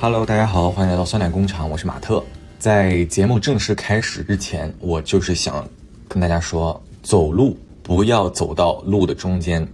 [0.00, 2.22] Hello，大家好，欢迎来到酸奶工厂，我是马特。
[2.56, 5.68] 在节目正式开始之前，我就是想
[6.06, 9.66] 跟大家说，走路不要走到路的中间，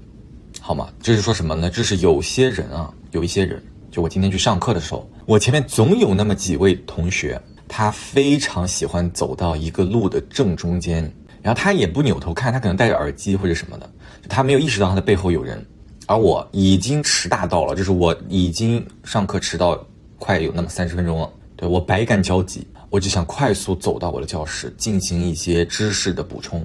[0.62, 0.88] 好吗？
[1.02, 1.68] 这是说什么呢？
[1.68, 7.38] 这是有些人啊，有一些人，就我今天去上课的时候，我前面总有那么几位同学，
[7.68, 11.02] 他非常喜欢走到一个路的正中间，
[11.42, 13.90] 然后他也不扭头看，他可能戴着耳机或者什么的，
[14.26, 15.62] 他没有意识到他的背后有人，
[16.06, 19.78] 而我已经迟大到了，就是我已经上课迟到。
[20.18, 26.64] 快有那么三十分钟了，对我百感交集，我就想快速走到我的教室进行一些知识的补充，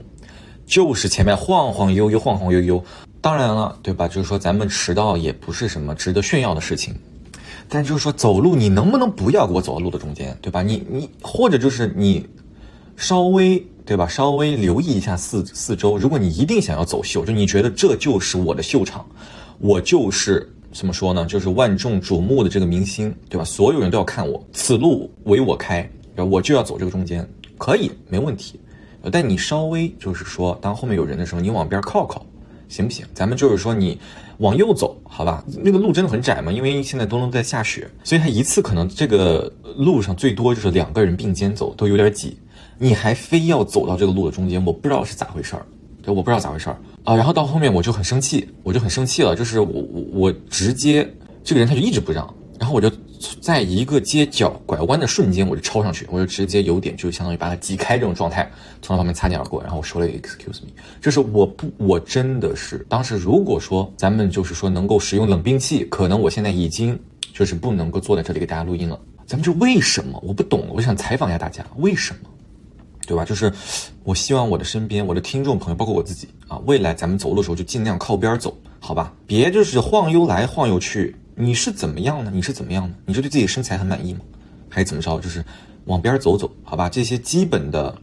[0.66, 2.84] 就是前面晃晃悠悠，晃晃悠悠。
[3.21, 4.07] 当然了，对吧？
[4.07, 6.95] 就是说咱们迟到也不是什么值得炫耀的事情，
[7.67, 10.62] 但就是说走路你能不能不要给我走到路的中间，对吧？
[10.62, 12.26] 你你或者就是你
[12.95, 14.07] 稍微对吧？
[14.07, 15.98] 稍微留意一下四四周。
[15.98, 19.05] 如果你一定想要走秀，就你觉得这就是我的秀场，
[19.57, 20.54] 我就是。
[20.71, 21.25] 怎么说呢？
[21.25, 23.43] 就是万众瞩目的这个明星，对吧？
[23.43, 28.59] 所有人都要看我，此路唯我开，然后我就要走这个中间，可以没问题。
[29.11, 32.26] 但你稍微就是说，当后面有人的时候，你往边靠靠，
[32.67, 33.05] 行不行？
[33.13, 33.98] 咱们就是说，你
[34.39, 35.43] 往右走，好吧？
[35.63, 42.37] 那个路真的很窄嘛，因为现在都能在下雪，所以他一次可能这个路上最多就是两个人并肩走，都有点挤。
[42.77, 45.65] 你还非要走到这个路的中间，我不知道是咋回事儿，
[46.04, 46.77] 就我不知道咋回事儿。
[47.10, 51.12] 啊，然后到后面我就很生气，我就很生气了，就是我我我直接
[51.43, 52.88] 这个人他就一直不让，然后我就
[53.41, 58.48] 在一个街角拐弯的瞬间我就超上去，我就直接有点就相当于把他挤开这种状态，
[58.84, 60.70] 从他旁边擦肩而过，然后我说了 excuse me，
[61.01, 66.96] 就是我不我真的是当时如果说咱们就是说能够使用冷兵器，可能我现在已经
[67.34, 70.22] 就是不能够坐在这里给大家录音了，咱们就为什么？
[70.23, 72.29] 我不懂，我想采访一下大家为什么。
[73.09, 73.25] 对吧？
[73.25, 73.52] 就是
[74.03, 79.11] 我希望我的身边，我的听众朋友，包括我自己啊，未来咱们走路的时候就尽量靠边走，好吧？
[79.25, 81.16] 别就是晃悠来晃悠去。
[81.33, 82.29] 你是怎么样呢？
[82.31, 82.94] 你是怎么样呢？
[83.06, 84.19] 你是对自己身材很满意吗？
[84.69, 85.19] 还是怎么着？
[85.19, 85.44] 就是
[85.85, 86.88] 往边走走，好吧？
[86.88, 87.95] 这些基本的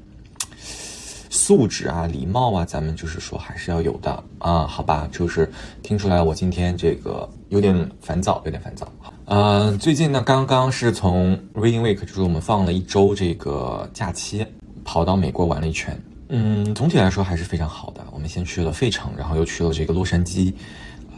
[1.31, 5.09] 素质啊、礼貌啊，咱们就是说还是要有的啊，好吧？
[5.13, 5.49] 就是
[5.85, 8.91] 听出来我今天这个有点烦躁，有点烦躁。
[9.27, 14.47] 嗯，最近呢，刚刚是从 Reading Week，就是我们放了一周这个假期。
[14.87, 18.07] 跑到美国玩了一圈，嗯，总体来说还是非常好的。
[18.13, 20.55] 我们先去了费城，然后又去了这个洛杉矶，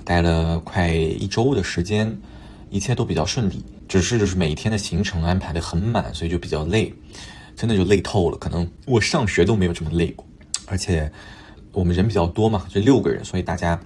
[0.05, 2.19] 待了快一周的时间，
[2.71, 3.63] 一切都比较顺利。
[3.87, 6.93] 只是就是每天的行程安排的很满，所以就比较累，
[7.55, 8.39] 真的就累透了。
[8.39, 10.27] 可能我上学都没有这么累过。
[10.67, 11.11] 而且
[11.73, 13.79] 我们人比较多嘛，就六个人，所以大家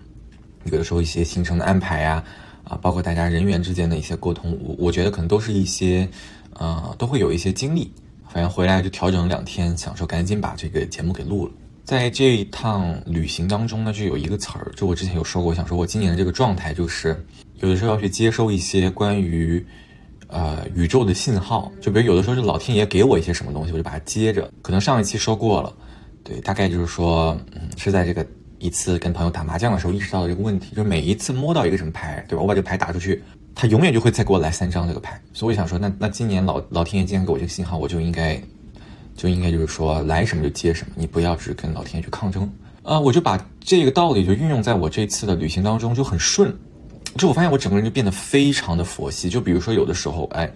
[0.65, 2.23] 有的时候一些行程的安排呀，
[2.63, 6.09] 啊，包括大家人员之间的一些沟通，我我觉得可能都是一些，
[6.55, 7.93] 呃，都会有一些经历。
[8.33, 11.53] 反正回来就调整了两天，想说赶紧把这个节目给录了。
[11.85, 17.23] 在这一趟旅行当中呢，就有一个词儿，就我之前有说过，想说我今年的这个状态就是，
[17.61, 19.63] 有的时候要去接收一些关于，
[20.29, 21.71] 呃，宇宙的信号。
[21.79, 24.51] 就比如有的时候是老天爷给我一些什么东西，我就把它接着。
[24.63, 25.75] 可能上一期说过了，
[26.25, 28.27] 对，大概就是说，嗯，是在这个
[28.59, 32.41] 一次跟朋友打麻将的时候意识到的这个问题，就是每一次摸到一个什么牌，对吧？
[32.41, 33.23] 我把这个牌打出去。
[33.55, 38.41] 他永远就会再给我来三张这个牌，所以我想说，那那今年老老天爷既然给我这个信号，我就应该
[39.15, 42.51] 就应该就是说来什么就接什么，你不要只跟老天爷去抗争
[42.83, 42.99] 啊！
[42.99, 46.53] 我就把这个道理就运用在我这次的旅行当中，就很顺。
[47.17, 49.29] 就我发现我整个人就变得非常的佛系。
[49.29, 50.51] 就比如说有的时候，哎，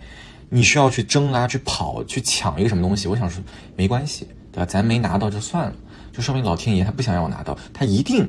[0.49, 3.43] 你需要去争啊，去跑，去抢一个什么东西，我想说
[3.77, 4.65] 没关系，对吧？
[4.65, 5.75] 咱没拿到就算了，
[6.13, 8.27] 就说明老天爷他不想让我拿到，他一定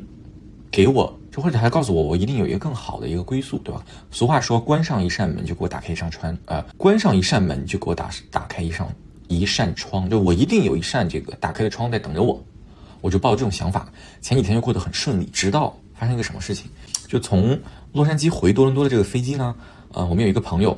[0.69, 1.16] 给我。
[1.41, 3.83] 或者还告诉我，我一定有一个更好的一个归宿，对吧？
[4.11, 8.87] 俗话说，关上一扇门就给我打开一扇窗，呃，关上一扇门就给我打打开一扇
[9.27, 12.43] 一扇窗，就我一定有一扇这个打开的窗在等着我，
[13.01, 13.87] 我就抱这种想法。
[14.21, 16.65] 前几天就过得很顺利，直到发生一个什么事情，
[17.07, 17.59] 就从
[17.93, 19.55] 洛杉矶回多伦多的这个飞机呢，
[19.93, 20.77] 呃，我们有一个朋友，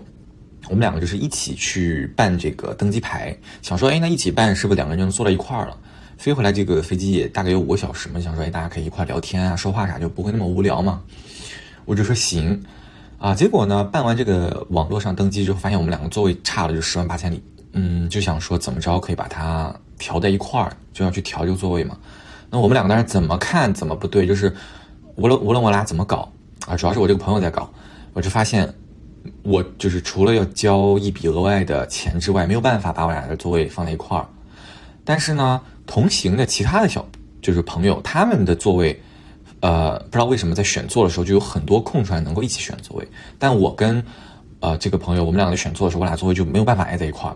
[0.67, 5.77] 我们两个就是一起去办这个登机牌，想说，哎，那一起办是不是两个人就能坐到一块儿了？
[6.19, 11.01] 飞回来这个飞机也大概有五个小时嘛，想说哎大家可以一块聊天啊，说话啥就不会那么无聊嘛。
[11.85, 12.61] 我就说行，
[13.17, 21.97] 啊，结果呢办完这个网络上登机之后，发现我们两个座位差了就十万八千里，嗯，就想说怎么着可以把它调在一块儿，就要去调这个座位嘛。
[22.49, 24.53] 那我们两个当时怎么看怎么不对，就是
[25.15, 26.29] 无论无论我俩怎么搞
[26.67, 27.71] 啊，主要是我这个朋友在搞，
[28.11, 28.71] 我就发现
[29.41, 34.27] 我就是除了要交一笔额外的钱之外，没有办法把我俩的座位放在一块儿，
[35.05, 35.61] 但是呢。
[35.89, 37.03] 同行的其他的小
[37.41, 38.97] 就是朋友，他们的座位，
[39.59, 43.07] 呃，不知道为什么在选座的时候就有很多空出来能够一起选座位，
[43.39, 44.03] 但我跟
[44.59, 47.35] 呃这个朋友，我们两个选座的时候，我俩座位就没有办法挨在一块儿。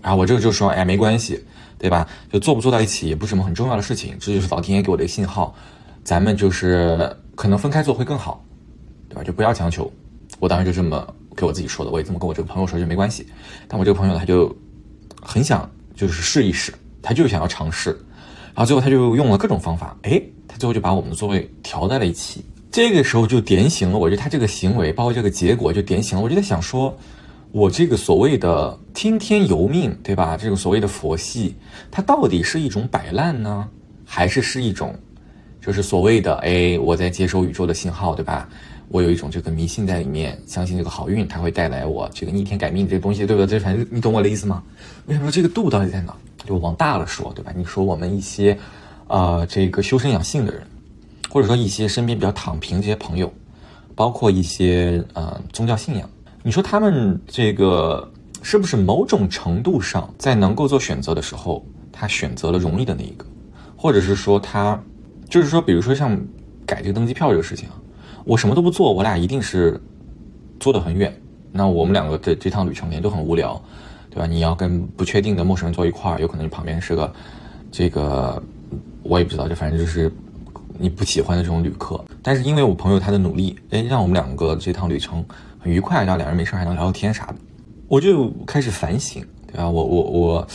[0.00, 1.44] 然后我这个就说，哎，没关系，
[1.78, 2.06] 对吧？
[2.32, 5.52] 就坐不坐到一起也不是什么很重要的事情，这就是老天爷给我的信号，
[6.04, 8.40] 咱们就是可能分开坐会更好，
[9.08, 9.24] 对吧？
[9.24, 9.92] 就不要强求。
[10.38, 11.04] 我当时就这么
[11.36, 13.26] 给我自己说的，我也这么跟我这个朋友说就没关系。
[13.66, 14.56] 但我这个朋友他就
[15.20, 16.72] 很想就是试一试，
[17.02, 17.90] 他就想要尝试，
[18.54, 22.44] 然后最后他就用了各种方法，哎，他最后就把我们的座位调在了一起。
[22.70, 26.28] 这个时候就点醒了我，就他这个行为，包括这个结果，就点醒了我。
[26.28, 26.96] 就在想说，
[27.50, 30.36] 我这个所谓的听天由命，对吧？
[30.36, 31.56] 这种所谓的佛系，
[31.90, 33.68] 它到底是一种摆烂呢，
[34.04, 34.94] 还是是一种，
[35.60, 38.48] 就是所谓的哎，我在接收宇宙的信号，对吧？
[38.86, 43.58] 我有一种这个迷信在里面，相信这个好运它会带来我这个逆天改命这个东西，对不对？
[43.58, 44.62] 这反正你懂我的意思吗？
[45.06, 46.14] 为什么说这个度到底在哪？
[46.46, 47.52] 就往大了说，对吧？
[47.56, 48.58] 你说我们一些，
[49.08, 50.62] 呃，这个修身养性的人。
[51.32, 53.32] 或者说一些身边比较躺平这些朋友，
[53.94, 56.10] 包括一些呃宗教信仰，
[56.42, 58.10] 你说他们这个
[58.42, 63.24] 是不是某种程度上在能够做选择的时候，他选择了容易的那一个，
[63.76, 64.76] 或者是说他
[65.28, 66.20] 就是说，比如说像
[66.66, 67.76] 改这个登机票这个事情啊，
[68.24, 69.80] 我什么都不做，我俩一定是
[70.58, 71.16] 坐得很远，
[71.52, 73.62] 那我们两个的这趟旅程也都很无聊，
[74.10, 74.26] 对吧？
[74.26, 77.12] 你要跟不确定的陌生人坐一块儿，有可能你旁边是个
[77.70, 78.42] 这个
[79.02, 80.12] 我也不知道，就反正就是。
[80.82, 85.22] 你不喜欢的这种旅客，但是因为我朋友他的努力，哎，让我们两个这趟旅程
[85.58, 87.34] 很愉快，然后两人没事还能聊聊天啥的，
[87.86, 89.68] 我就开始反省，对吧？
[89.68, 90.48] 我我我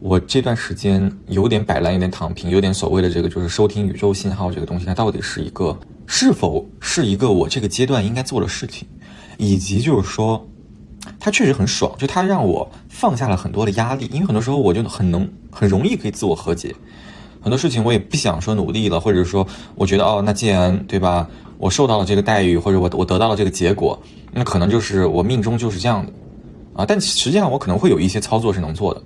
[0.00, 5.74] 我这段时间有点摆烂，有点躺平，有点所谓的这个就是收听宇宙信号这个东西，它到底是一个
[6.06, 8.86] 是否是一个我这个阶段应该做的事情，
[9.38, 10.46] 以及就是说，
[11.18, 16.74] 它确实很爽，就它让我放下了很多的压力，因为很多时候我就很能很容易可以自我和解。
[17.42, 21.26] 很多事情我也不想说努力了，或者说我觉得哦，那既然对吧，
[21.56, 23.98] 我受到了这个待遇，或者我我得到了这个结果，
[24.30, 26.12] 那可能就是我命中就是这样的，
[26.74, 29.02] 啊，但实际上我可能会有一些操作是能做的，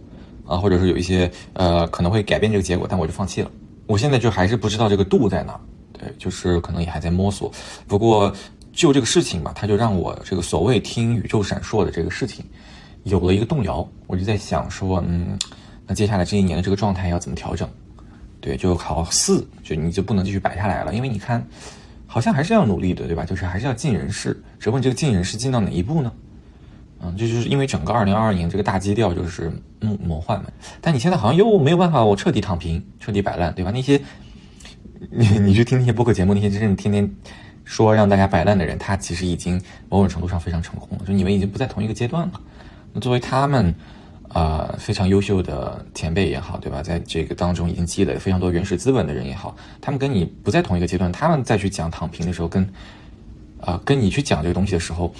[0.46, 3.48] 啊，或者是有一些呃可能会改变这个结果，但我就放弃了。
[3.86, 5.56] 我现在就还是不知道这个度在哪，
[5.92, 7.52] 对，就是可能也还在摸索。
[7.86, 8.34] 不过
[8.74, 12.44] 就这个事情吧，它就让我这个所谓听宇宙闪烁的这个事情
[13.04, 13.88] 有了一个动摇。
[14.06, 15.38] 我就在想说，嗯，
[15.86, 17.68] 那接下来这一年的这个状态要怎么调整？
[18.40, 21.42] 对，就考四，就你就不能继续摆下来了，因为你看，
[22.06, 23.24] 好像还是要努力的，对吧？
[23.24, 26.12] 就是还是要尽人事，只不过这个尽人事尽到哪一步呢？
[27.00, 29.50] 嗯，这就是因为整个二零二二年这个大基调就是
[29.80, 30.50] 嗯魔幻嘛。
[30.80, 33.70] 但你现在好像又没有办法，我彻底躺平，彻底摆烂，对吧？
[33.70, 34.00] 那些
[35.10, 37.08] 你 你去听那些播客节目，那些真正天天
[37.64, 42.40] 说让大家摆烂的人，他其实已经某种程度上非常成功了，就你们已经不在同一个阶段了。
[42.92, 43.74] 那作为他们。
[44.30, 46.82] 啊，非常优秀的前辈也好，对吧？
[46.82, 52.68] 在这个当中已经积累了非常多原始资本的人也好，他们跟你不在同一个阶段，他们再去讲躺平的时候，跟
[53.60, 55.14] 啊跟你去讲这个东西的时候，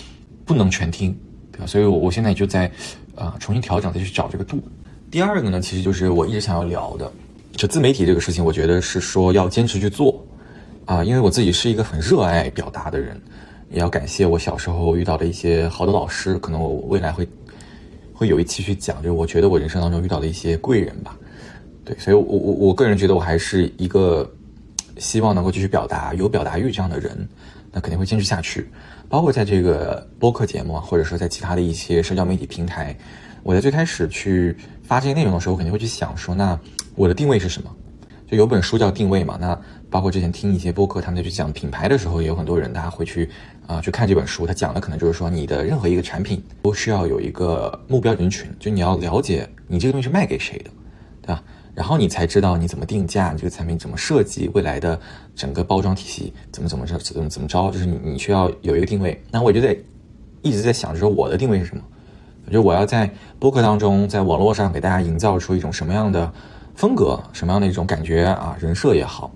[0.45, 1.17] 不能全听，
[1.53, 1.67] 对吧？
[1.67, 2.69] 所以，我我现在就在
[3.15, 4.61] 啊重新调整，再去找这个度。
[5.13, 7.13] 第二个呢，其实就是我一直想要聊的，
[7.53, 10.27] 就自媒体这个事情，我觉得是说要坚持去做
[10.85, 13.21] 啊，因为我自己是一个很热爱表达的人，
[13.71, 17.29] 也要感谢我小时候遇到的一些好的老师，可能我未来会。
[18.17, 21.19] 会有一期去讲，就是我觉得我人生当中遇到的一些贵人吧，
[21.85, 24.33] 对，所以我我我个人觉得我还是一个
[24.99, 27.29] 希望能够继续表达、有表达欲这样的人，
[27.73, 28.71] 那肯定会坚持下去。
[29.09, 32.97] 包括在这个播客节目啊，或者说在其他的一些社交媒体平台，
[33.43, 36.57] 我在最开始去发这些内容的时候，我肯定会去想说，那
[36.95, 37.77] 我的定位是什么？
[38.29, 39.61] 就有本书叫《定位》嘛，那
[39.95, 43.31] 包括之前听一些播客，他们在去讲品牌的时候，也有很多人大家会去
[43.69, 44.45] 啊去看这本书。
[44.45, 50.71] 他讲的可能就是说，你的任何一个产品都需要有一个目标人群，就你要了解你这个东西是卖给谁的，
[51.23, 51.41] 对吧？
[51.77, 54.99] 然后你才知道你怎么定价，你这个产品怎么设计，未来的
[55.37, 59.23] 整个包装体系怎么怎么着怎么怎么着，就是你你需要有一个定位。
[59.31, 59.77] 那我就在
[60.43, 61.83] 一直在想，说我的定位是什么？
[62.51, 63.09] 就我要在
[63.39, 66.33] 播客当中，在网络上给大家营造出一种什么样的？
[66.75, 69.33] 风格什么样的一种感觉啊，人设也好，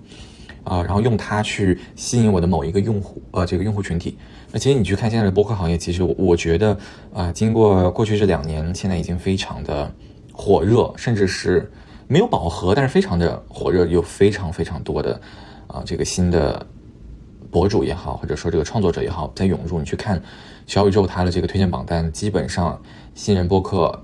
[0.63, 4.17] 啊，然后用它去吸引我的某一个用户，呃，这个用户群体。
[4.51, 6.77] 那其实你去看现在的播客行业，其实我觉得
[7.13, 9.91] 啊，经过过去这两年，现在已经非常的
[10.31, 11.71] 火热，甚至是
[12.07, 15.19] 没有饱和，但是非常的火热，有非常非常多的
[15.67, 16.65] 啊，这个新的
[17.51, 19.79] 博主也好，或者说这个创作者也好，在涌入。
[19.79, 20.21] 你去看
[20.67, 22.79] 小宇宙它的这个推荐榜单，基本上
[23.15, 23.97] 新人播客。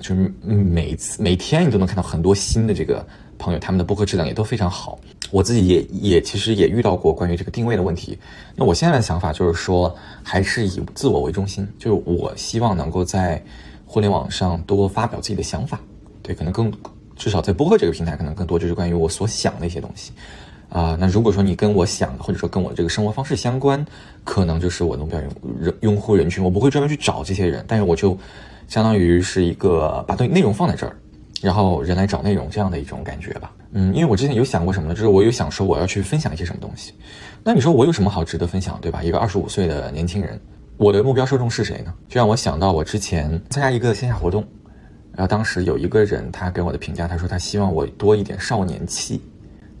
[0.00, 3.06] 就是每次每天你都能看到很多新的这个
[3.38, 4.98] 朋友，他们的播客质量也都非常好。
[5.32, 8.16] 我自己也也其实也遇到过关于这个定位的问题。
[8.54, 13.42] 那我现在的想法就是说，还是以自我为中心，就是我希望能够在
[13.86, 15.80] 互联网上多发表自己的想法。
[16.22, 16.72] 对，可能更
[17.16, 20.12] 至少在播客这个平台，可能更多就是关于我所想的一些东西。
[20.68, 23.84] 啊，那如果说你跟我想的，或者说跟我这个生活方式相关，
[24.22, 26.44] 可能就是我的目标人用户人群。
[26.44, 28.16] 我不会专门去找这些人，但是我就。
[28.68, 30.96] 相当于是一个把对内容放在这儿，
[31.42, 33.52] 然后人来找内容这样的一种感觉吧。
[33.72, 34.94] 嗯，因为我之前有想过什么呢？
[34.94, 36.94] 就是我有想说我要去分享一些什么东西。
[37.42, 39.02] 那你说我有什么好值得分享，对吧？
[39.02, 40.40] 一个二十五岁的年轻人，
[40.76, 41.92] 我的目标受众是谁呢？
[42.08, 44.44] 就让我想到我之前参加一个线下活动，
[45.12, 49.20] 然后当时有一个人他给我的评价，他说他希望我多一点少年气，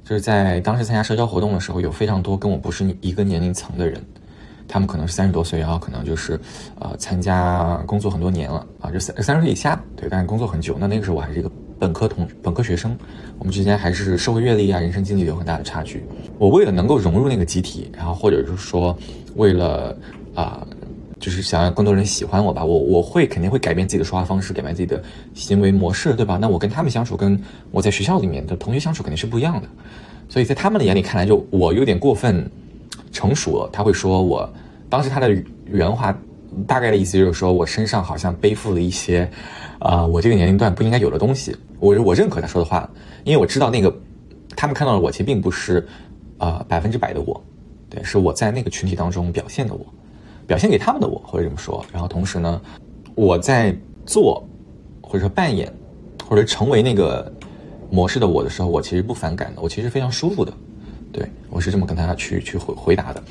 [0.02, 4.02] 就是在当时参加社交活动的时候，有非常多跟我不是一个年龄层的人。
[4.72, 6.40] 他们可能是三十多岁，然后可能就是，
[6.78, 10.78] 呃，参加工作很多年了啊，就三三十岁以下，对，但是工作很久。
[10.80, 12.96] 那那个时候我还是一个本科同本科学生，
[13.38, 16.02] 我们之间还是社会阅历啊、人生经历有很大的差距。
[16.38, 18.96] 我为了能够融入那个集体，然后或者就是说，
[19.36, 19.94] 为了
[20.34, 20.66] 啊，
[21.20, 25.02] 就是想让更多人喜欢我吧，我我会肯定会改变自己的说话方式，改变自己的
[25.34, 26.38] 行为模式，对吧？
[26.40, 27.38] 那我跟他们相处，跟
[27.70, 29.68] 我在学校里面的同学相处肯定是不一样的。
[30.30, 32.50] 所以在他们的眼里看来，就我有点过分
[33.10, 33.70] 成熟了。
[33.72, 34.48] 他会说我。
[34.88, 35.34] 当时他的
[35.64, 36.14] 原话
[36.66, 39.26] 大概的意思就是说，我身上好像背负了一些，
[39.78, 41.56] 啊，我这个年龄段不应该有的东西。
[41.80, 42.86] 我我认可他说的话，
[43.24, 43.90] 因为我知道那个
[44.54, 45.88] 他们看到的我其实并不是
[46.36, 47.42] 啊百分之百的我，
[47.88, 49.86] 对，是我在那个群体当中表现的我，
[50.46, 51.82] 表现给他们的我，或者这么说。
[51.90, 52.60] 然后同时呢，
[53.14, 54.46] 我在做
[55.00, 55.72] 或者说扮演
[56.28, 57.32] 或者成为那个
[57.90, 60.52] 模式的我的时候，我其实不反感的，我其实非常舒服的。
[61.12, 63.22] 对我是这么跟他去去回回答的。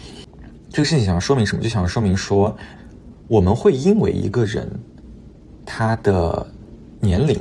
[0.69, 1.61] 这个事情想要说明什么？
[1.61, 2.55] 就想要说明说，
[3.27, 4.69] 我们会因为一个人
[5.65, 6.45] 他的
[6.99, 7.37] 年龄，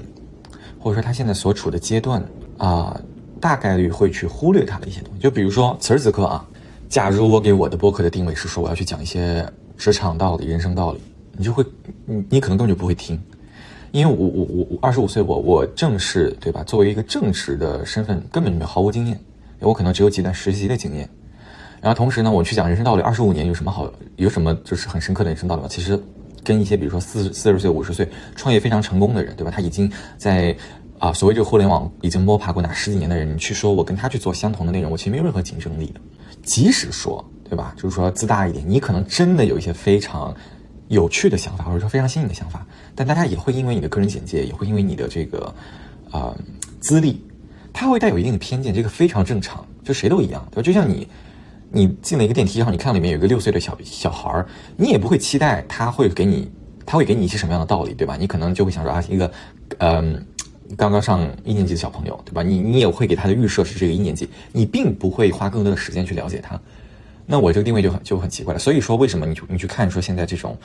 [0.78, 2.24] 或者说他现在所处的阶段
[2.58, 3.00] 啊，
[3.40, 5.20] 大概率会去忽略他的一些东西。
[5.20, 6.44] 就比如说此时此刻啊，
[6.88, 11.00] 假如我给我的播客的定位是说我要去讲一些职场道理、人生道理，
[11.36, 11.64] 你就会
[12.06, 13.20] 你你可能根本就不会听，
[13.92, 16.64] 因为我我我我二十五岁，我我正式对吧？
[16.64, 19.20] 作为一个正式的身份，根本就没毫无经验，
[19.60, 21.08] 我可能只有几段实习的经验。
[21.80, 23.90] 然后同时呢，我去讲人生道理，二十五年有什么好？
[24.16, 25.68] 有什么就是很深刻的人生道理吗？
[25.70, 25.98] 其实，
[26.44, 29.50] 跟一些比如说四四十岁、五十岁创业非常成功的人，对吧？
[29.50, 30.54] 他已经在
[30.98, 36.00] 啊，所谓这个互联网已经摸爬过哪十几年的人，你去说我跟他去做相同的内容，我其实没有任何竞争力的。
[36.42, 37.72] 即使说，对吧？
[37.76, 40.34] 就是说自大一点，你可能真的有一些非常
[40.88, 45.54] 有趣的想法，或者说非常新颖的想法，但大家也会因为你的个人简介，也会因为你的这个
[46.10, 46.36] 啊
[46.78, 47.24] 资历，
[47.72, 50.62] 他会带有一定的偏见，这个非常正常，就谁都一样，对吧？
[50.62, 51.06] 就像你。
[51.72, 54.44] 你进了一个电梯，然后你看到里面有一个六岁的小小孩儿，
[54.76, 56.50] 你也不会期待他会给你，
[56.84, 58.16] 他会给你一些什么样的道理，对吧？
[58.18, 59.30] 你可能就会想说啊，一个，
[59.78, 60.26] 嗯，
[60.76, 62.42] 刚刚上一年级的小朋友，对吧？
[62.42, 66.60] 你你也会给他的预设是这个一年级，你并不会花更多的时间去了解他。
[67.24, 68.58] 那我这个定位就很就很奇怪了。
[68.58, 70.58] 所以说，为什么你你去看说现在这种，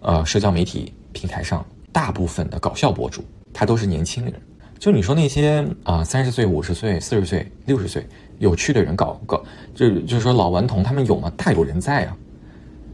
[0.00, 3.22] 呃，社交媒体平台上大部分的搞笑博主，
[3.52, 4.32] 他都是年轻人。
[4.78, 8.06] 就你说那些啊，三十岁、五十岁、四十岁、六十岁
[8.38, 9.42] 有趣的人搞搞，
[9.74, 11.32] 就就是说老顽童他们有吗？
[11.36, 12.16] 大有人在啊。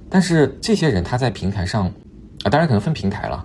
[0.09, 1.87] 但是这些人他在平台上
[2.45, 3.45] 啊，当然可能分平台了，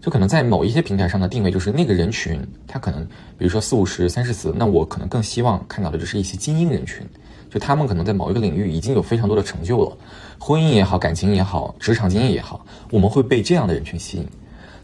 [0.00, 3.04] 就可能在某一些平台上的定位就是那个人群，他可能
[3.36, 7.06] 比如说四五十、三十四，那我可能更希望看到的就是一些精英人群，
[7.50, 9.96] 就他们可能在某一个领域已经有非常多的成就了，
[10.38, 14.26] 婚姻也好，感情也好，职场经验也好，我们会被这样的人群吸引。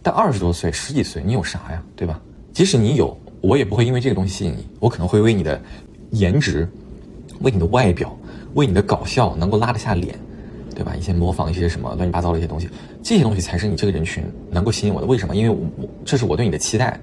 [0.02, 1.82] 但二十多岁、十几岁，你有啥呀？
[1.94, 2.20] 对吧？
[2.52, 4.66] 即使你有，我也不会因为这个东西吸引你。
[4.78, 5.60] 我可能会为你的
[6.10, 6.68] 颜值、
[7.40, 8.16] 为你的外表、
[8.54, 10.18] 为你的搞笑能够拉得下脸，
[10.74, 10.94] 对吧？
[10.96, 12.68] 一些模仿一些什么乱七八糟的一些东西，
[13.02, 15.06] 这些东西才是你这个人群能够吸引我的。
[15.06, 15.34] 为什么？
[15.34, 16.98] 因为我这是我对你的期待，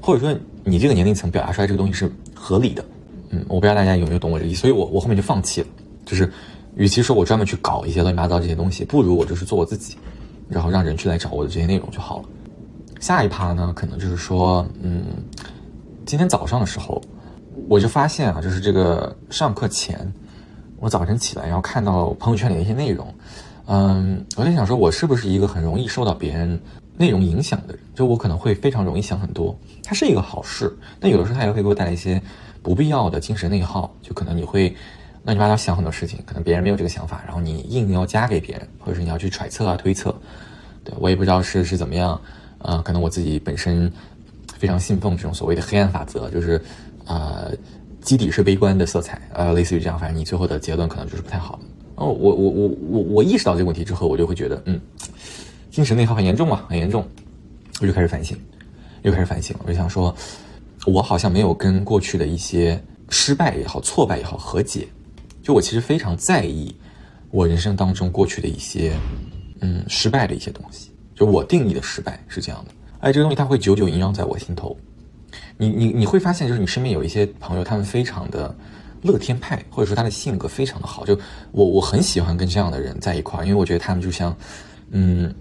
[0.00, 2.84] 或者说你这个年龄层表达出来这个东西是合理的。
[3.30, 4.60] 嗯，我不知道大家有没有懂我这个意思。
[4.60, 5.66] 所以我我后面就放弃了，
[6.04, 6.30] 就是
[6.76, 9.96] 与其说我专门去搞一些乱七八糟这些东西，不如我就是做我自己，
[10.48, 12.24] 然后让人去来找我的这些内容就好了。
[13.02, 15.02] 下一趴呢，可能就是说，嗯，
[16.06, 17.02] 今天早上的时候，
[17.68, 19.98] 我就发现啊，就是这个上课前，
[20.78, 23.12] 我早晨起来，然后看到朋友圈里的一些内容，
[23.66, 26.56] 嗯，我在想说，我是不是一个很容易受到别人
[26.96, 27.82] 内容影响的人？
[27.92, 32.22] 就我可能会非常容易想很多，它是一个好事，但有的时候它也会给我带来一些
[32.62, 34.72] 不必要的精神内耗，就可能你会
[35.24, 40.14] 乱七八糟想很多事情，可能别人没有这个想法，然后你硬要加给别人，或者是你要去揣测啊、推测，
[40.84, 42.20] 对我也不知道是是怎么样。
[42.62, 43.92] 啊，可能我自己本身
[44.58, 46.60] 非常信奉这种所谓的黑暗法则，就是
[47.04, 47.46] 啊，
[48.00, 51.58] 基底是悲观的色彩，呃，类似于这样，反正你最后的结论可能就是不太好。
[51.96, 54.80] 哦，我我我我我意识到这个问题之后，我就会觉得，嗯，
[55.70, 57.06] 精神内耗很严重嘛，很严重，
[57.80, 58.36] 我就开始反省，
[59.02, 60.14] 又开始反省，我就想说，
[60.86, 64.88] 我好像没有跟过去的一些失败也好、挫败也好和解，
[65.42, 66.74] 就我其实非常在意
[67.30, 68.96] 我人生当中过去的一些
[69.60, 70.91] 嗯失败的一些东西。
[71.24, 74.76] 我定义的失败是这样的，哎，这个东西它会久久萦绕在我心头。
[75.56, 78.54] 你你你会发现，就是你身边有一些朋友，他们非常的
[79.02, 81.04] 乐天派，或者说他的性格非常的好。
[81.04, 81.18] 就
[81.52, 84.36] 我我很喜欢跟这样的人在一块儿，因为我觉得他们就像，
[84.90, 85.32] 嗯，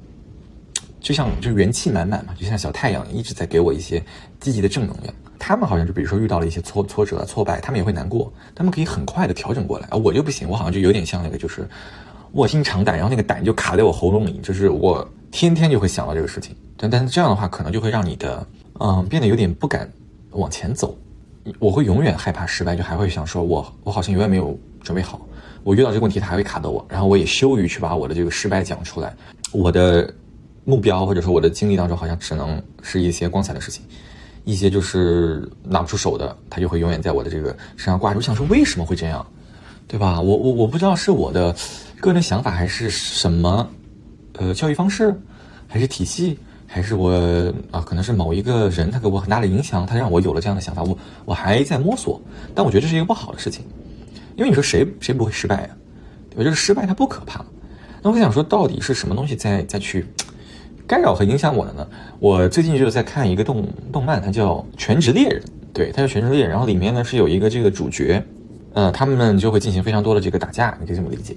[1.00, 4.04] 就像就元气满满嘛，就像小太阳一直在给我一些
[4.40, 5.14] 积极的正能量。
[5.40, 9.88] 他们好像就比如说遇到了一些挫挫折挫败，他们也会难过，他们可以很快的调整过来。
[9.90, 11.68] 啊，我就不行，我好像就有点像那个就是。
[12.34, 16.56] 卧薪尝胆，然后那个胆就卡在我喉咙里，就是我天天就会想到这个事情。
[16.78, 18.46] 但但是这样的话，可能就会让你的
[18.80, 19.90] 嗯变得有点不敢
[20.32, 20.98] 往前走。
[21.58, 25.20] 我会永远害怕失败，就还会想说，我我好像永远没有准备好。
[25.64, 29.16] 我遇到这个问题，它还会卡到我，然后我也羞于去把我的这个失败讲出来。
[29.52, 30.12] 我的
[30.64, 33.84] 目标或者说我的经历当中，好像只能是一些光彩的事情，
[34.44, 38.18] 一些就是拿不出手的，它就会永远在我的这个身上挂着。
[38.18, 39.26] 我想说，为什么会这样，
[39.88, 40.20] 对吧？
[40.20, 41.56] 我我我不知道是我的
[42.00, 43.68] 个人想法，还是什么，
[44.34, 45.14] 呃，教育方式，
[45.68, 47.12] 还是体系，还是我
[47.72, 50.84] 啊，可能是某一个人他给我很大的影响，他让我有了这样的想法。
[50.84, 52.22] 我我还在摸索，
[52.56, 53.66] 但我觉得这是一个不好的事情。
[54.36, 55.70] 因为你说谁谁不会失败呀？
[56.30, 56.44] 对吧？
[56.44, 57.44] 就是失败它不可怕。
[58.02, 60.06] 那我想说，到底是什么东西在在去
[60.88, 61.88] 干扰和影响我的呢？
[62.20, 65.42] 我最近就是在看一个动动漫，它叫《全职猎人》。
[65.74, 68.24] 对，它叫《全职猎人》，然后里面呢是有一个这个主角，
[68.74, 71.36] 呃，他们就会进行非常多的这个打架，你可以这么理解。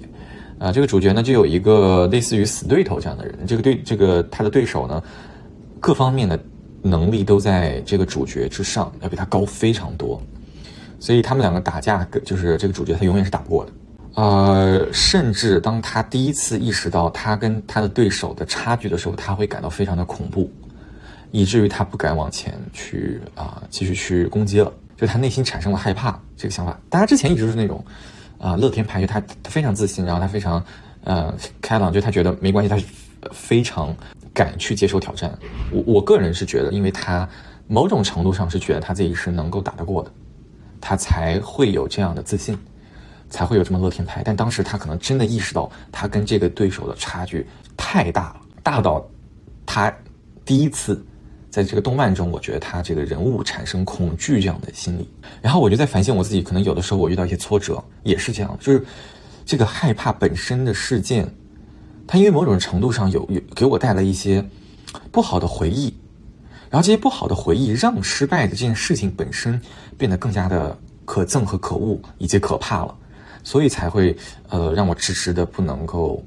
[0.57, 5.03] 啊，这个主角呢就有一个类似于死对头这样的人，这个对这个他的对手呢，
[5.79, 6.39] 各方面的
[6.81, 10.21] 能力都在这个主角之上，要比他高非常多。
[10.97, 13.71] 所以他们两个打架，就是这个主角他永远是打不过的，
[14.15, 20.49] 呃，甚至当他第一次意识到他跟他的对手的差距的时候，他会感到非常的恐怖，
[21.31, 26.79] 以至于他不敢往前去啊继续去攻击了，就他内心产生了害怕这个想法。
[26.89, 27.83] 大家之前一直是那种
[28.37, 30.63] 啊乐天派，就他他非常自信，然后他非常
[31.03, 32.85] 呃开朗，就他觉得没关系，他是
[33.31, 33.95] 非常
[34.33, 35.37] 敢去接受挑战。
[35.71, 37.27] 我我个人是觉得，因为他
[37.67, 40.11] 某种程度上是觉得他自己是能够打得过的。
[40.81, 42.55] 他才会有这样的自信，
[43.27, 44.21] 才会有这么乐天派。
[44.23, 49.03] 但当时他可能真的意识到，他跟这个对手的差距太大了，大到
[49.65, 49.91] 他
[50.43, 51.03] 第一次
[51.55, 55.09] 在这个动漫中，我觉得他这个人物产生恐惧这样的心理。
[55.41, 58.85] 然后我就在反省我自己，可能有的时候我遇到一些挫折也是这样，就是
[59.45, 61.25] 这个害怕本身的事件，
[62.05, 64.43] 它因为某种程度上有有给我带来一些
[65.13, 65.95] 不好的回忆。
[66.69, 69.57] 然后这些不好的回忆让失败的这件事情本身
[69.97, 72.93] 变得更加的可憎和可恶以及可怕了，
[73.45, 74.13] 所以才会
[74.49, 76.21] 呃让我迟迟的不能够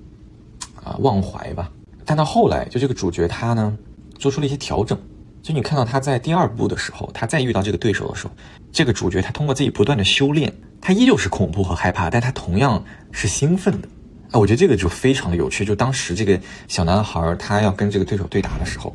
[0.82, 1.70] 啊忘怀吧。
[2.06, 3.76] 但到后来，就这个主角他呢
[4.18, 4.98] 做出了一些调整，
[5.42, 8.32] 就你看到他在第二部的时候，他再遇到这个对手的时候，
[8.70, 13.88] 这个主角他通过自己不断的修炼，他依旧是恐怖和害怕，但他同样是兴奋的。
[14.30, 15.64] 啊，我觉得这个就非常的有趣。
[15.64, 18.94] 就当时这个小男孩他要跟这个对手对打的时候。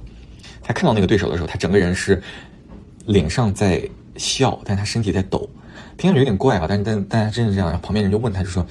[0.61, 2.21] 他看到那个对手的时候，他整个人是
[3.07, 3.81] 脸上在
[4.15, 5.49] 笑，但他身体在抖，
[5.97, 6.65] 听上去有点怪啊。
[6.69, 7.77] 但是但但他真是这样。
[7.81, 8.65] 旁边人就问他，就说：“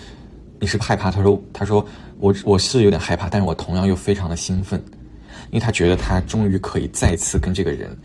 [0.59, 1.85] 你是不是害怕？”他说：“他说
[2.19, 4.83] 我我是有点害怕，但是我同样又非常的兴奋，
[5.53, 7.97] 因为他觉得他终于可以再次跟这个人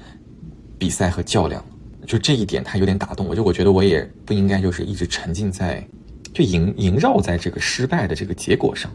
[0.77, 1.63] 比赛和较量。
[2.05, 3.33] 就这一点，他有点打动我。
[3.33, 5.86] 就我觉得我也不应该就是一直沉浸在
[6.33, 8.91] 就萦萦绕在这个失败的这个结果上，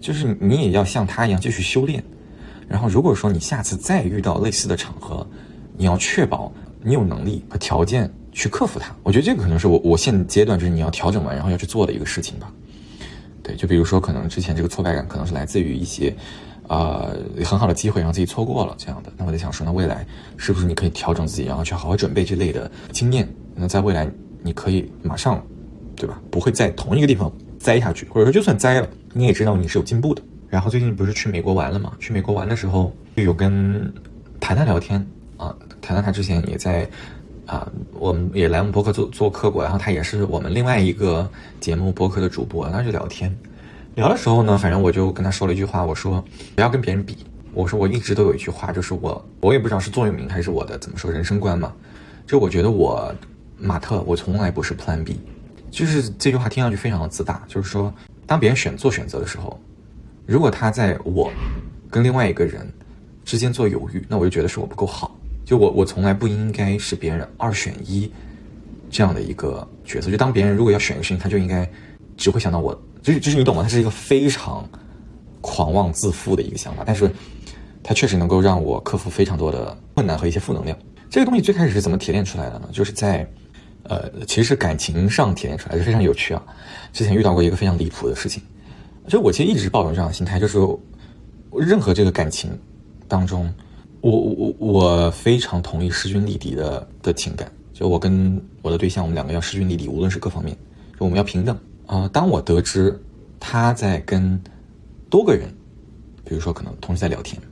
[0.00, 2.02] 就是你也要像他一样继续修炼。”
[2.68, 5.26] 然后，如果说你下次再遇到类似的场合，
[5.76, 8.94] 你要确保你有能力和条件去克服它。
[9.02, 12.52] 我觉得这个可能是我我现阶段就是你要调整完然后要去做的一个事情吧。
[13.42, 16.14] 对，就比如说可能之前这个挫败感可能是来自于一些，
[16.68, 19.10] 呃，很好的机会让自己错过了这样的。
[19.16, 23.28] 那我在想说，那未来是不是你可以调整自己，然后去好好准备这类的经验？
[23.54, 24.08] 那在未来
[24.42, 25.42] 你可以马上，
[25.96, 26.20] 对吧？
[26.30, 30.22] 不会在同一个地方栽下去，或者说就算栽了，你也知道你是有进步的。
[30.48, 31.92] 然后最近不是去美国玩了嘛？
[31.98, 33.92] 去美国玩的时候，就有跟
[34.38, 35.04] 谈谈聊天
[35.36, 35.54] 啊。
[35.80, 36.88] 谈谈他之前也在
[37.46, 37.66] 啊，
[37.98, 41.28] 我们也来我们博客做做客过，然后他也是我们另外一个
[41.60, 43.34] 节目博客的主播，那就聊天。
[43.98, 47.16] 聊的时候呢，反正我就跟他说了一句话，我说不要跟别人比。
[47.52, 51.72] 我说我一直都有一句话，就是我我也不知道是座右铭还是我的怎么说人生观嘛。
[52.24, 53.12] 就我觉得我
[53.58, 55.18] 马特，我从来不是 Plan B。
[55.68, 57.92] 就是这句话听上去非常的自大，就是说
[58.24, 59.58] 当别人选做选择的时候。
[60.26, 61.28] 如果他在我
[61.90, 62.72] 跟另外一个人
[63.24, 65.18] 之间做犹豫，那我就觉得是我不够好。
[65.44, 68.08] 就我，我从来不应该是别人二选一
[68.88, 70.08] 这样的一个角色。
[70.08, 71.68] 就当别人如果要选一个事情，他就应该
[72.16, 73.62] 只会想到我，就是就是你懂吗？
[73.62, 74.68] 它是一个非常
[75.40, 77.10] 狂妄自负的一个想法，但是
[77.82, 80.76] 它确实能够让我克服非常多的困难和一些负能量。
[81.10, 82.68] 这个东西最开始是怎么提炼出来的呢？
[82.72, 83.26] 就是在
[83.84, 86.42] 呃，其实是感情上提炼出来，就非常有趣啊。
[86.92, 88.42] 之前遇到过一个非常离谱的事情。
[89.06, 90.58] 就我其实一直抱有这样的心态，就是
[91.52, 92.50] 任何这个感情
[93.06, 93.50] 当中，
[94.02, 97.50] 我我我非常同意势均力敌的的情感。
[97.72, 100.54] 就我跟我的对象，我们两个要势均力敌，无论是各方面，
[100.98, 102.08] 就我们要平等啊。
[102.12, 102.96] 当我得知
[103.40, 104.40] 他在跟
[105.10, 105.52] 多个人，
[106.24, 107.42] 比如说可能同时在聊天，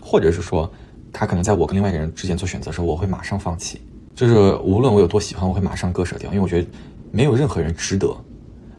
[0.00, 0.72] 或者是说
[1.12, 3.80] 他可能在我跟另外一个人之间做选择的时候，我会马上放弃。
[4.14, 6.68] 就是无论我有多喜欢，我会马上割舍掉，因为我觉得
[7.10, 8.16] 没有任何人值得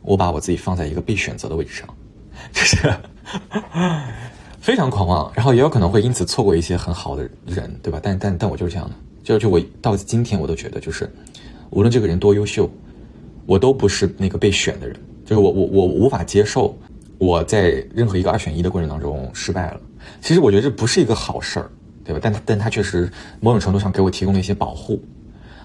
[0.01, 1.87] 我把我自己放在一个被选择的位置上。
[2.53, 2.77] 就是
[4.61, 7.99] 非常狂妄，然后也有可能会因此错过一些很好的人，对吧？
[8.03, 11.09] 但但但我就是这样的，就就我到今天我都觉得，就是
[11.69, 12.69] 无论这个人多优秀，
[13.49, 16.77] 我都不是那个被选的人，就是我我我无法接受
[17.17, 19.81] 我在任何一个二选一的过程当中失败了。
[20.21, 21.67] 其实我觉得这不是一个好事儿，
[22.05, 22.19] 对吧？
[22.21, 25.01] 但但他确实某种程度上给我提供了一些保护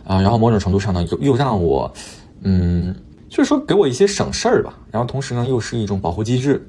[0.02, 1.92] 啊，然后某种程度上呢，又又让我
[2.40, 2.94] 嗯。
[3.28, 6.64] 就是说，给我一些省事儿吧，然后同时呢，又是一种保护机制，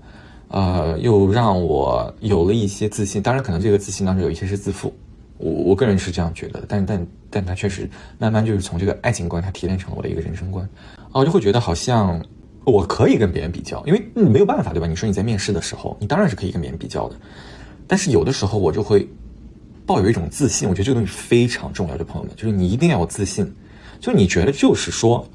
[0.47, 3.21] 呃，又让我有了一些自信。
[3.21, 4.91] 当然，可能这个自信当中有一些是自负，
[5.38, 6.65] 我我个人是这样觉得的。
[6.67, 10.67] 但但但它确实慢慢就是从这个爱情观，它提炼成了我的一个人生观。
[11.15, 12.21] 啊，我就会觉得好像
[12.65, 14.86] 我可以跟别人比较，因为你没有办法，对吧？
[14.86, 17.15] 你说你在面试的时候，你当然是可以跟别人比较的。
[17.88, 19.08] 但是有的时候我就会
[19.86, 23.49] 抱有一种自信，我觉得这个东西非常重要，的朋友们，就是你一定要有自信，
[24.01, 25.25] 就你觉得就是说。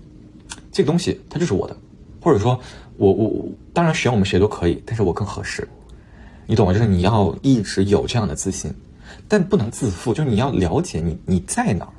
[0.73, 1.77] 这个东西它就是我的，
[2.21, 2.61] 或者说，
[2.97, 5.67] 我我当然选我们谁都可以，但是我更合适，
[6.47, 6.73] 你懂吗？
[6.73, 8.73] 就是你要一直有这样的自信，
[9.27, 11.93] 但不能自负，就是你要了解你你在哪儿。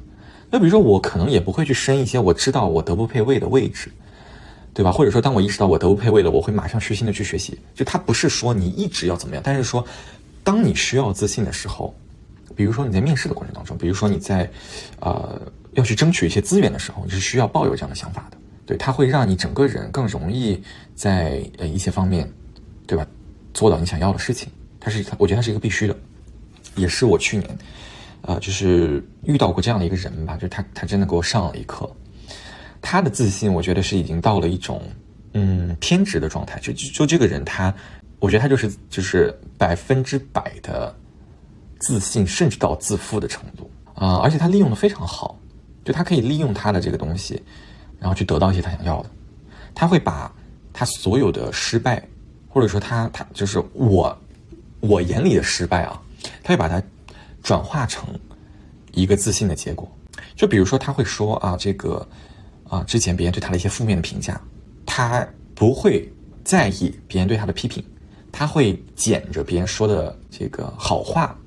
[0.52, 3.90] 那比如说我可能也不会去升一些我知道我德不配位的位置，
[4.74, 4.92] 对吧？
[4.92, 7.58] 或者说当我意识到我德不配位了，我会马上虚心的去学习。
[7.74, 9.86] 就他不是说你一直要怎么样，但是说，
[10.44, 11.96] 当你需要自信的时候，
[12.56, 14.50] 比如说你在面试的过程当中，比如说你在，
[15.00, 15.42] 呃，
[15.74, 18.38] 要去争取一些资源的时候，你是需要抱有这样的想法的。
[18.66, 20.62] 对，它会让你整个人更容易
[20.96, 22.30] 在呃一些方面，
[22.86, 23.08] 对吧，
[23.54, 24.50] 做到你想要的事情。
[24.80, 25.96] 它是，我觉得它是一个必须的，
[26.76, 27.58] 也是我去年，
[28.22, 31.90] 啊，就是遇到过这样的一个人吧，就是他，他真的给我上了一课。
[32.82, 34.82] 他的自信，我觉得是已经到了一种
[35.34, 36.60] 嗯偏执的状态。
[36.60, 37.74] 就就就这个人，他，
[38.20, 40.96] 我觉得他就是就是百分之百的
[41.80, 45.38] 自信，甚至到自负的程度啊，而且他利用的非常好，
[45.84, 47.42] 就他可以利用他的这个东西。
[48.00, 49.10] 然后去得到一些他想要的，
[49.76, 50.34] 他会把
[50.74, 52.04] 他所有的失败，
[52.50, 54.18] 或者说他他就是我
[54.80, 56.02] 我眼里的失败啊，
[56.42, 56.82] 他会把它
[57.42, 58.08] 转化成
[58.92, 59.90] 一个自信的结果。
[60.36, 62.08] 就比如说他会说啊，这个
[62.68, 64.40] 啊之前别人对他的一些负面的评价，
[64.86, 66.12] 他不会
[66.44, 67.84] 在意别人对他的批评，
[68.32, 71.38] 他会捡着别人说的这个好话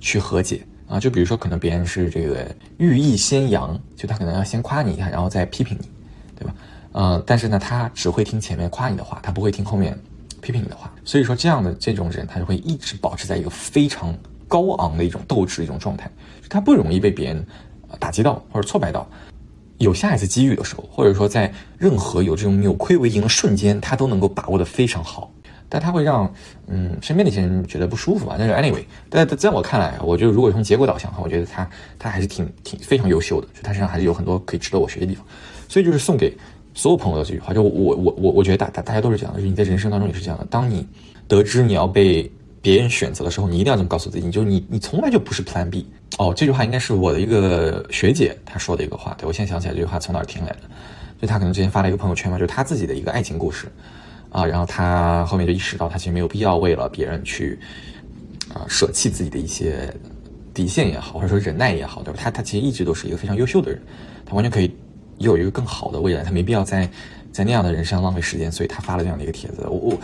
[0.00, 0.64] 去和解。
[0.86, 5.88] 啊，就比如说可能别人是这个欲意先扬，就他可能要先夸你一下，然后再批评你。
[6.34, 6.54] 对吧？
[6.92, 9.98] 呃，但是呢，他只会听前面夸你的话，他不会听后面
[10.40, 10.90] 批评你的话。
[11.04, 14.16] 所以说，这样的这种人，他就会一直保持在一个非常
[14.48, 16.10] 高昂的一种斗志一种状态，
[16.48, 17.46] 他不容易被别人
[18.00, 19.06] 打击到或者挫败到。
[19.78, 25.30] 有下一次机遇的时候，或者说在任何有这种扭亏为盈的瞬间，他都能够把握的非常好。
[25.68, 26.32] 但他会让
[26.66, 28.36] 嗯身边的一些人觉得不舒服吧？
[28.38, 35.24] 但是 anyway，但在我看来，我觉得如果从结果导向的话，我觉得他他还是挺挺非常优秀的，就他身上还是有很多可以值得我学的地方。
[35.68, 36.34] 所以就是送给
[36.74, 40.46] 所有朋友的这句话，就我我我我觉得大大大家都是这样的，就是你在人生当中也是这样的。
[40.50, 40.84] 当你
[41.28, 42.28] 得知你要被
[42.60, 45.86] 别人选择的时候，你一定要这么告诉自己，就是你你从来就不是 Plan B。
[46.18, 50.58] 哦，这句话应该是我的一个学姐她说的一个话，对我现在想起来这句话从哪儿听来的？
[51.20, 53.66] 就她可能之前发了一个朋友圈嘛，就是她自己的一个爱情故事
[54.30, 57.58] 啊，然后她后面就意识到，她其实没有必要为了别人去
[58.52, 59.94] 啊舍弃自己的一些
[60.52, 62.18] 底线也好，或者说忍耐也好，对吧？
[62.22, 63.80] 她她其实一直都是一个非常优秀的人，
[64.26, 64.74] 她完全可以。
[65.18, 66.88] 有一个更好的未来，他没必要在
[67.32, 69.66] 在那样的人身上浪费时间，所以他发了这样的一个帖子。
[69.68, 69.98] 我我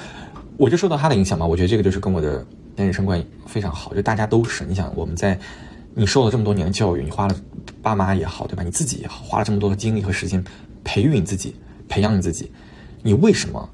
[0.56, 2.44] 我就受到他的影响嘛，我觉得这个就是跟我的
[2.76, 3.94] 人生观非常好。
[3.94, 5.38] 就大家都是，你想我们在
[5.94, 7.36] 你受了这么多年的教育，你花了
[7.82, 8.62] 爸妈也好，对吧？
[8.62, 10.42] 你自己也好，花了这么多的精力和时间
[10.84, 11.56] 培育你自己，
[11.88, 12.50] 培养你自己，
[13.02, 13.68] 你为什么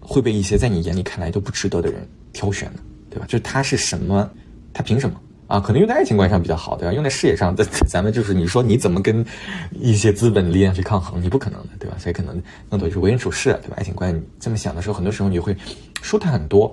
[0.00, 2.80] 会被一些在你眼里看来都不值得的人挑选呢？
[3.10, 3.26] 对吧？
[3.28, 4.28] 就他是什么？
[4.72, 5.20] 他凭什么？
[5.50, 6.94] 啊，可能用在爱情观上比较好，对吧？
[6.94, 9.26] 用在事业上，咱咱们就是你说你怎么跟
[9.72, 11.20] 一些资本力量去抗衡？
[11.20, 11.96] 你不可能的，对吧？
[11.98, 13.74] 所以可能更多就是为人处事，对吧？
[13.76, 15.56] 爱情观这么想的时候，很多时候你会
[16.00, 16.72] 舒坦很多，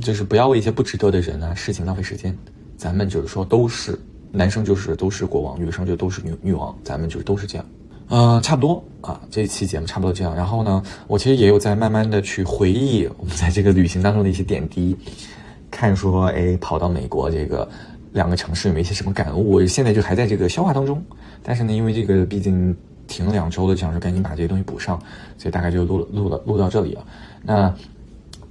[0.00, 2.32] 就是不要为一些不值得的人啊、事情浪费时间。
[2.76, 3.98] 咱们就是说都是
[4.30, 7.66] 男生，就是都是国王，女生就都是女女王，咱们就是都是这样。
[8.10, 10.32] 嗯，差不多啊，这期节目差不多这样。
[10.36, 14.96] 然后呢，我其实也有在慢慢的去回忆我们在这个旅行当中的一些点滴。
[15.70, 17.68] 看说，哎，跑到美国这个
[18.12, 19.52] 两个城市有没有一些什么感悟？
[19.52, 21.02] 我现在就还在这个消化当中。
[21.42, 24.98] 但是呢，因为这个毕竟停两周的，想说赶紧把这些东西补上，
[25.36, 27.04] 所以大概就录了录了录到这里了。
[27.42, 27.74] 那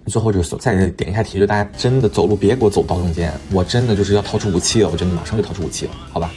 [0.07, 6.31] 最后就是再点一下题，就大家真的走路别给我走到中间，我真的就是要掏出武器了，我真的马上就掏出武器了，好吧？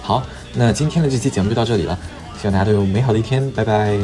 [0.00, 0.22] 好，
[0.54, 1.98] 那今天的这期节目就到这里了，
[2.40, 3.98] 希望大家都有美好的一天，拜拜。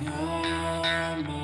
[0.00, 1.43] your mind.